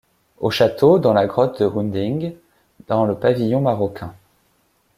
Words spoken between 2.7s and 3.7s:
dans le pavillon